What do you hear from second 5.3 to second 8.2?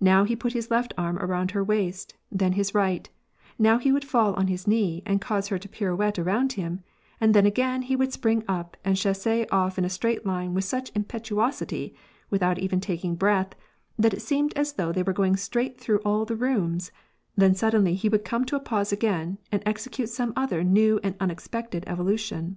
her to pirouette around him, and then, again, he would